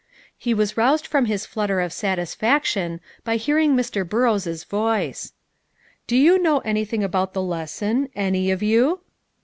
He 0.35 0.55
was 0.55 0.77
roused 0.77 1.05
from 1.05 1.25
his 1.25 1.45
flutter 1.45 1.79
of 1.79 1.93
satisfaction 1.93 3.01
by 3.23 3.35
hearing 3.35 3.75
Mr. 3.77 4.03
Burrows' 4.03 4.63
voice. 4.63 5.31
"Do 6.07 6.17
you 6.17 6.39
know 6.39 6.57
anything 6.61 7.03
about 7.03 7.35
the 7.35 7.43
lesson, 7.43 8.09
any 8.15 8.49
of 8.49 8.63
you?" 8.63 9.01